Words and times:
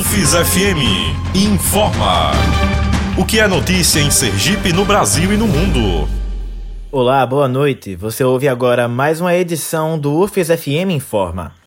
UFIS 0.00 0.32
FM 0.32 1.36
informa. 1.36 2.30
O 3.18 3.24
que 3.26 3.38
é 3.38 3.46
notícia 3.46 4.00
em 4.00 4.10
Sergipe, 4.10 4.72
no 4.72 4.82
Brasil 4.82 5.30
e 5.30 5.36
no 5.36 5.46
mundo? 5.46 6.08
Olá, 6.90 7.26
boa 7.26 7.46
noite. 7.46 7.96
Você 7.96 8.24
ouve 8.24 8.48
agora 8.48 8.88
mais 8.88 9.20
uma 9.20 9.34
edição 9.34 9.98
do 9.98 10.18
UFIS 10.18 10.48
FM 10.48 10.92
Informa. 10.92 11.59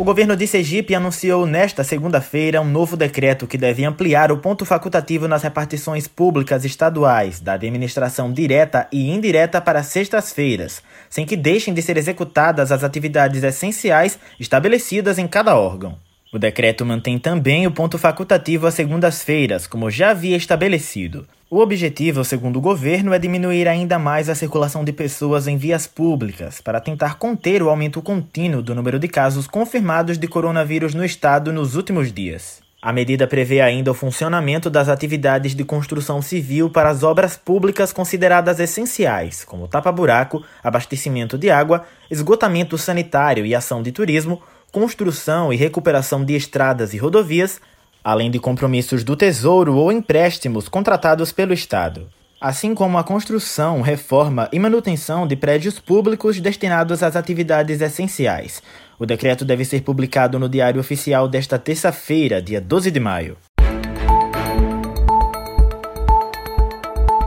O 0.00 0.04
governo 0.04 0.34
de 0.34 0.46
Sergipe 0.46 0.94
anunciou 0.94 1.44
nesta 1.44 1.84
segunda-feira 1.84 2.62
um 2.62 2.64
novo 2.64 2.96
decreto 2.96 3.46
que 3.46 3.58
deve 3.58 3.84
ampliar 3.84 4.32
o 4.32 4.38
ponto 4.38 4.64
facultativo 4.64 5.28
nas 5.28 5.42
repartições 5.42 6.08
públicas 6.08 6.64
estaduais 6.64 7.38
da 7.38 7.52
administração 7.52 8.32
direta 8.32 8.88
e 8.90 9.10
indireta 9.10 9.60
para 9.60 9.82
sextas-feiras, 9.82 10.82
sem 11.10 11.26
que 11.26 11.36
deixem 11.36 11.74
de 11.74 11.82
ser 11.82 11.98
executadas 11.98 12.72
as 12.72 12.82
atividades 12.82 13.42
essenciais 13.42 14.18
estabelecidas 14.40 15.18
em 15.18 15.28
cada 15.28 15.54
órgão. 15.54 15.98
O 16.32 16.38
decreto 16.38 16.86
mantém 16.86 17.18
também 17.18 17.66
o 17.66 17.70
ponto 17.70 17.98
facultativo 17.98 18.66
às 18.66 18.72
segundas-feiras, 18.72 19.66
como 19.66 19.90
já 19.90 20.12
havia 20.12 20.38
estabelecido. 20.38 21.26
O 21.52 21.58
objetivo, 21.58 22.24
segundo 22.24 22.58
o 22.58 22.62
governo, 22.62 23.12
é 23.12 23.18
diminuir 23.18 23.66
ainda 23.66 23.98
mais 23.98 24.28
a 24.28 24.36
circulação 24.36 24.84
de 24.84 24.92
pessoas 24.92 25.48
em 25.48 25.56
vias 25.56 25.84
públicas, 25.84 26.60
para 26.60 26.80
tentar 26.80 27.18
conter 27.18 27.60
o 27.60 27.68
aumento 27.68 28.00
contínuo 28.00 28.62
do 28.62 28.72
número 28.72 29.00
de 29.00 29.08
casos 29.08 29.48
confirmados 29.48 30.16
de 30.16 30.28
coronavírus 30.28 30.94
no 30.94 31.04
estado 31.04 31.52
nos 31.52 31.74
últimos 31.74 32.12
dias. 32.12 32.62
A 32.80 32.92
medida 32.92 33.26
prevê 33.26 33.60
ainda 33.60 33.90
o 33.90 33.94
funcionamento 33.94 34.70
das 34.70 34.88
atividades 34.88 35.52
de 35.52 35.64
construção 35.64 36.22
civil 36.22 36.70
para 36.70 36.88
as 36.88 37.02
obras 37.02 37.36
públicas 37.36 37.92
consideradas 37.92 38.60
essenciais, 38.60 39.44
como 39.44 39.66
tapa-buraco, 39.66 40.44
abastecimento 40.62 41.36
de 41.36 41.50
água, 41.50 41.84
esgotamento 42.08 42.78
sanitário 42.78 43.44
e 43.44 43.56
ação 43.56 43.82
de 43.82 43.90
turismo, 43.90 44.40
construção 44.70 45.52
e 45.52 45.56
recuperação 45.56 46.24
de 46.24 46.36
estradas 46.36 46.94
e 46.94 46.96
rodovias, 46.96 47.60
além 48.02 48.30
de 48.30 48.38
compromissos 48.38 49.04
do 49.04 49.16
Tesouro 49.16 49.76
ou 49.76 49.92
empréstimos 49.92 50.68
contratados 50.68 51.32
pelo 51.32 51.52
Estado, 51.52 52.08
assim 52.40 52.74
como 52.74 52.96
a 52.96 53.04
construção, 53.04 53.80
reforma 53.82 54.48
e 54.52 54.58
manutenção 54.58 55.26
de 55.26 55.36
prédios 55.36 55.78
públicos 55.78 56.40
destinados 56.40 57.02
às 57.02 57.16
atividades 57.16 57.80
essenciais. 57.80 58.62
O 58.98 59.06
decreto 59.06 59.44
deve 59.44 59.64
ser 59.64 59.82
publicado 59.82 60.38
no 60.38 60.48
Diário 60.48 60.80
Oficial 60.80 61.28
desta 61.28 61.58
terça-feira, 61.58 62.40
dia 62.40 62.60
12 62.60 62.90
de 62.90 63.00
maio. 63.00 63.36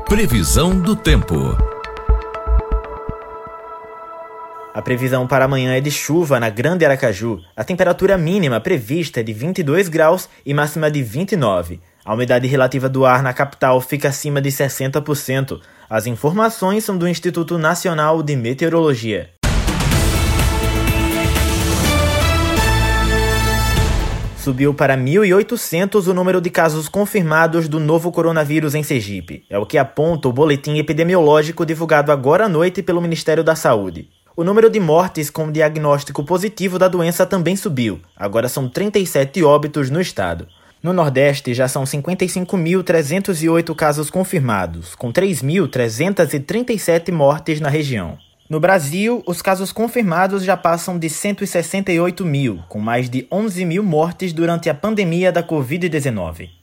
Previsão 0.08 0.80
do 0.80 0.96
tempo. 0.96 1.73
A 4.74 4.82
previsão 4.82 5.28
para 5.28 5.46
amanhã 5.46 5.76
é 5.76 5.80
de 5.80 5.92
chuva 5.92 6.40
na 6.40 6.50
Grande 6.50 6.84
Aracaju. 6.84 7.40
A 7.56 7.64
temperatura 7.64 8.18
mínima 8.18 8.60
prevista 8.60 9.20
é 9.20 9.24
de 9.24 9.32
22 9.32 9.88
graus 9.88 10.28
e 10.44 10.52
máxima 10.52 10.90
de 10.90 11.04
29. 11.04 11.80
A 12.04 12.12
umidade 12.12 12.48
relativa 12.48 12.90
do 12.90 13.06
ar 13.06 13.22
na 13.22 13.34
capital 13.34 13.80
fica 13.80 14.10
acima 14.10 14.42
de 14.42 14.50
60%. 14.50 15.62
As 15.88 16.08
informações 16.08 16.84
são 16.84 16.98
do 16.98 17.08
Instituto 17.08 17.56
Nacional 17.60 18.24
de 18.24 18.36
Meteorologia. 18.36 19.30
Subiu 24.40 24.74
para 24.74 24.98
1.800 24.98 26.08
o 26.08 26.14
número 26.16 26.42
de 26.42 26.50
casos 26.50 26.90
confirmados 26.90 27.70
do 27.70 27.80
novo 27.80 28.12
coronavírus 28.12 28.74
em 28.74 28.82
Sergipe. 28.82 29.46
É 29.52 29.58
o 29.60 29.68
que 29.68 29.78
aponta 29.78 30.28
o 30.28 30.34
boletim 30.34 30.80
epidemiológico 30.80 31.64
divulgado 31.64 32.12
agora 32.12 32.46
à 32.46 32.50
noite 32.50 32.82
pelo 32.82 33.00
Ministério 33.00 33.44
da 33.44 33.56
Saúde. 33.56 34.10
O 34.36 34.44
número 34.44 34.68
de 34.68 34.80
mortes 34.80 35.30
com 35.30 35.52
diagnóstico 35.52 36.24
positivo 36.24 36.80
da 36.80 36.88
doença 36.88 37.24
também 37.24 37.56
subiu. 37.56 38.02
Agora 38.16 38.50
são 38.50 38.68
37 38.68 39.44
óbitos 39.44 39.92
no 39.92 40.02
estado. 40.02 40.48
No 40.82 40.92
Nordeste 40.92 41.54
já 41.54 41.68
são 41.68 41.84
55.308 41.84 43.76
casos 43.76 44.10
confirmados, 44.10 44.96
com 44.96 45.14
3.337 45.14 47.12
mortes 47.12 47.62
na 47.62 47.70
região. 47.70 48.18
No 48.50 48.60
Brasil, 48.60 49.22
os 49.28 49.40
casos 49.40 49.72
confirmados 49.72 50.44
já 50.44 50.58
passam 50.58 50.98
de 50.98 51.12
168 51.12 52.26
mil, 52.26 52.60
com 52.68 52.80
mais 52.80 53.12
de 53.12 53.28
11 53.32 53.64
mil 53.66 53.84
mortes 53.84 54.34
durante 54.34 54.68
a 54.68 54.74
pandemia 54.74 55.32
da 55.32 55.44
Covid-19. 55.44 56.63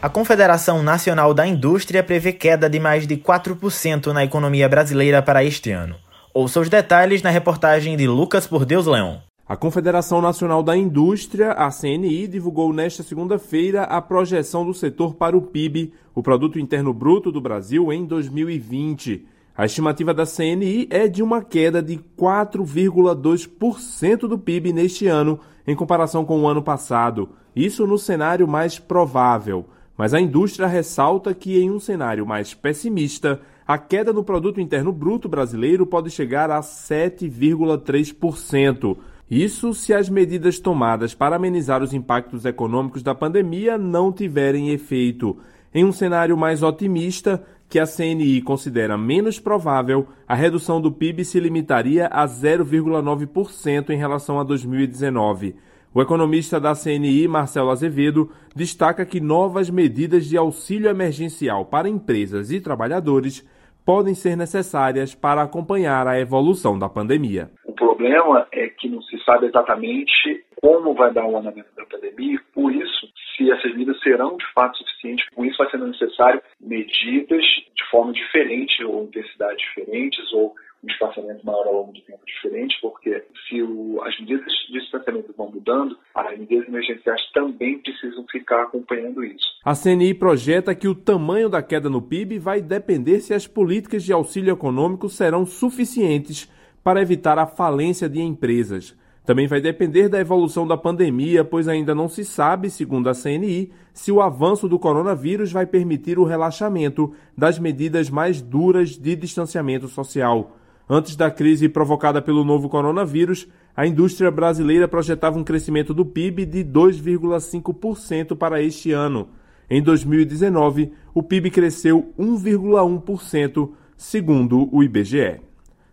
A 0.00 0.08
Confederação 0.08 0.80
Nacional 0.80 1.34
da 1.34 1.44
Indústria 1.44 2.04
prevê 2.04 2.32
queda 2.32 2.70
de 2.70 2.78
mais 2.78 3.04
de 3.04 3.16
4% 3.16 4.12
na 4.12 4.22
economia 4.22 4.68
brasileira 4.68 5.20
para 5.20 5.42
este 5.42 5.72
ano. 5.72 5.96
Ouça 6.32 6.60
os 6.60 6.68
detalhes 6.68 7.20
na 7.20 7.30
reportagem 7.30 7.96
de 7.96 8.06
Lucas 8.06 8.46
Por 8.46 8.64
Deus 8.64 8.86
Leão. 8.86 9.20
A 9.48 9.56
Confederação 9.56 10.22
Nacional 10.22 10.62
da 10.62 10.76
Indústria, 10.76 11.50
a 11.50 11.68
CNI, 11.68 12.28
divulgou 12.28 12.72
nesta 12.72 13.02
segunda-feira 13.02 13.82
a 13.82 14.00
projeção 14.00 14.64
do 14.64 14.72
setor 14.72 15.16
para 15.16 15.36
o 15.36 15.42
PIB, 15.42 15.92
o 16.14 16.22
Produto 16.22 16.60
Interno 16.60 16.94
Bruto 16.94 17.32
do 17.32 17.40
Brasil, 17.40 17.92
em 17.92 18.06
2020. 18.06 19.26
A 19.56 19.66
estimativa 19.66 20.14
da 20.14 20.24
CNI 20.24 20.86
é 20.90 21.08
de 21.08 21.24
uma 21.24 21.42
queda 21.42 21.82
de 21.82 21.98
4,2% 22.16 24.28
do 24.28 24.38
PIB 24.38 24.72
neste 24.72 25.08
ano, 25.08 25.40
em 25.66 25.74
comparação 25.74 26.24
com 26.24 26.40
o 26.40 26.46
ano 26.46 26.62
passado. 26.62 27.30
Isso 27.56 27.84
no 27.84 27.98
cenário 27.98 28.46
mais 28.46 28.78
provável. 28.78 29.66
Mas 29.98 30.14
a 30.14 30.20
indústria 30.20 30.68
ressalta 30.68 31.34
que, 31.34 31.58
em 31.58 31.72
um 31.72 31.80
cenário 31.80 32.24
mais 32.24 32.54
pessimista, 32.54 33.40
a 33.66 33.76
queda 33.76 34.12
no 34.12 34.22
produto 34.22 34.60
interno 34.60 34.92
bruto 34.92 35.28
brasileiro 35.28 35.84
pode 35.84 36.08
chegar 36.08 36.52
a 36.52 36.60
7,3%. 36.60 38.96
Isso 39.28 39.74
se 39.74 39.92
as 39.92 40.08
medidas 40.08 40.60
tomadas 40.60 41.14
para 41.14 41.34
amenizar 41.34 41.82
os 41.82 41.92
impactos 41.92 42.44
econômicos 42.44 43.02
da 43.02 43.12
pandemia 43.12 43.76
não 43.76 44.12
tiverem 44.12 44.70
efeito. 44.70 45.36
Em 45.74 45.84
um 45.84 45.90
cenário 45.92 46.36
mais 46.36 46.62
otimista, 46.62 47.44
que 47.68 47.80
a 47.80 47.84
CNI 47.84 48.40
considera 48.40 48.96
menos 48.96 49.40
provável, 49.40 50.06
a 50.26 50.34
redução 50.34 50.80
do 50.80 50.90
PIB 50.92 51.24
se 51.24 51.40
limitaria 51.40 52.06
a 52.06 52.24
0,9% 52.24 53.90
em 53.90 53.98
relação 53.98 54.40
a 54.40 54.44
2019. 54.44 55.56
O 55.98 56.00
economista 56.00 56.60
da 56.60 56.76
CNI, 56.76 57.26
Marcelo 57.26 57.70
Azevedo, 57.70 58.30
destaca 58.54 59.04
que 59.04 59.20
novas 59.20 59.68
medidas 59.68 60.26
de 60.26 60.36
auxílio 60.36 60.88
emergencial 60.88 61.64
para 61.64 61.88
empresas 61.88 62.52
e 62.52 62.60
trabalhadores 62.60 63.44
podem 63.84 64.14
ser 64.14 64.36
necessárias 64.36 65.12
para 65.12 65.42
acompanhar 65.42 66.06
a 66.06 66.20
evolução 66.20 66.78
da 66.78 66.88
pandemia. 66.88 67.50
O 67.64 67.72
problema 67.72 68.46
é 68.52 68.68
que 68.68 68.88
não 68.88 69.02
se 69.02 69.18
sabe 69.24 69.46
exatamente 69.46 70.44
como 70.62 70.94
vai 70.94 71.12
dar 71.12 71.26
o 71.26 71.36
andamento 71.36 71.74
da 71.76 71.84
pandemia, 71.84 72.38
por 72.54 72.72
isso, 72.72 73.08
se 73.36 73.50
essas 73.50 73.72
medidas 73.72 74.00
serão 74.00 74.36
de 74.36 74.46
fato 74.54 74.78
suficientes, 74.78 75.26
por 75.34 75.46
isso 75.46 75.58
vai 75.58 75.68
sendo 75.68 75.88
necessário 75.88 76.40
medidas 76.60 77.42
de 77.42 77.90
forma 77.90 78.12
diferente 78.12 78.84
ou 78.84 79.02
intensidade 79.02 79.56
diferentes 79.56 80.32
ou 80.32 80.54
um 80.82 80.90
espaçamento 80.90 81.44
maior 81.44 81.66
ao 81.66 81.74
longo 81.74 81.92
do 81.92 82.00
tempo 82.02 82.20
diferente, 82.24 82.76
porque 82.80 83.24
se 83.48 83.62
o, 83.62 84.00
as 84.02 84.18
medidas 84.20 84.52
de 84.52 84.78
distanciamento 84.78 85.34
vão 85.36 85.50
mudando, 85.50 85.96
as 86.14 86.38
medidas 86.38 86.68
emergenciais 86.68 87.20
também 87.32 87.78
precisam 87.78 88.24
ficar 88.30 88.62
acompanhando 88.62 89.24
isso. 89.24 89.46
A 89.64 89.74
CNI 89.74 90.14
projeta 90.14 90.74
que 90.74 90.88
o 90.88 90.94
tamanho 90.94 91.48
da 91.48 91.62
queda 91.62 91.90
no 91.90 92.00
PIB 92.00 92.38
vai 92.38 92.60
depender 92.60 93.20
se 93.20 93.34
as 93.34 93.46
políticas 93.46 94.04
de 94.04 94.12
auxílio 94.12 94.52
econômico 94.52 95.08
serão 95.08 95.44
suficientes 95.44 96.50
para 96.82 97.02
evitar 97.02 97.38
a 97.38 97.46
falência 97.46 98.08
de 98.08 98.20
empresas. 98.20 98.96
Também 99.28 99.46
vai 99.46 99.60
depender 99.60 100.08
da 100.08 100.18
evolução 100.18 100.66
da 100.66 100.74
pandemia, 100.74 101.44
pois 101.44 101.68
ainda 101.68 101.94
não 101.94 102.08
se 102.08 102.24
sabe, 102.24 102.70
segundo 102.70 103.10
a 103.10 103.12
CNI, 103.12 103.70
se 103.92 104.10
o 104.10 104.22
avanço 104.22 104.66
do 104.66 104.78
coronavírus 104.78 105.52
vai 105.52 105.66
permitir 105.66 106.18
o 106.18 106.24
relaxamento 106.24 107.12
das 107.36 107.58
medidas 107.58 108.08
mais 108.08 108.40
duras 108.40 108.96
de 108.96 109.14
distanciamento 109.14 109.86
social. 109.86 110.56
Antes 110.90 111.16
da 111.16 111.30
crise 111.30 111.68
provocada 111.68 112.22
pelo 112.22 112.42
novo 112.42 112.68
coronavírus, 112.68 113.46
a 113.76 113.86
indústria 113.86 114.30
brasileira 114.30 114.88
projetava 114.88 115.38
um 115.38 115.44
crescimento 115.44 115.92
do 115.92 116.06
PIB 116.06 116.46
de 116.46 116.64
2,5% 116.64 118.34
para 118.34 118.62
este 118.62 118.92
ano. 118.92 119.28
Em 119.68 119.82
2019, 119.82 120.92
o 121.12 121.22
PIB 121.22 121.50
cresceu 121.50 122.14
1,1%, 122.18 123.70
segundo 123.98 124.74
o 124.74 124.82
IBGE. 124.82 125.40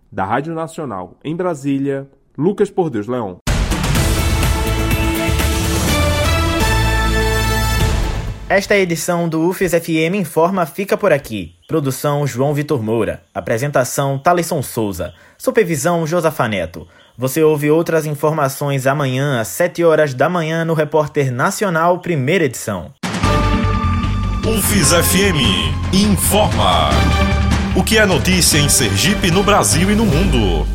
Da 0.09 0.23
Rádio 0.23 0.53
Nacional, 0.53 1.19
em 1.21 1.35
Brasília, 1.35 2.09
Lucas 2.37 2.69
Por 2.69 2.89
Deus 2.89 3.07
Leão. 3.07 3.44
Esta 8.47 8.77
edição 8.77 9.27
do 9.27 9.41
UFES 9.41 9.71
FM 9.71 10.13
Informa 10.13 10.67
fica 10.67 10.95
por 10.95 11.11
aqui. 11.11 11.55
Produção 11.67 12.27
João 12.27 12.53
Vitor 12.53 12.79
Moura. 12.79 13.23
Apresentação 13.33 14.19
Talisson 14.19 14.61
Souza. 14.61 15.15
Supervisão 15.35 16.05
Josafa 16.05 16.47
Neto. 16.47 16.87
Você 17.17 17.41
ouve 17.41 17.71
outras 17.71 18.05
informações 18.05 18.85
amanhã 18.85 19.41
às 19.41 19.47
7 19.47 19.83
horas 19.83 20.13
da 20.13 20.29
manhã 20.29 20.63
no 20.63 20.75
Repórter 20.75 21.31
Nacional, 21.31 21.97
primeira 22.01 22.45
edição. 22.45 22.93
UFES 24.45 24.89
FM 24.91 25.91
Informa. 25.91 26.91
O 27.75 27.83
que 27.83 27.97
é 27.97 28.05
notícia 28.05 28.59
em 28.59 28.69
Sergipe, 28.69 29.31
no 29.31 29.41
Brasil 29.41 29.89
e 29.89 29.95
no 29.95 30.05
mundo? 30.05 30.67